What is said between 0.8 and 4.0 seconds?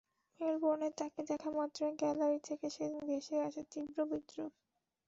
তাঁকে দেখা মাত্রই গ্যালারি থেকে সেদিন ভেসে আসে তীব্র